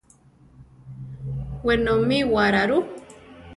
Wenomíwara 1.65 2.61
rú? 2.69 2.77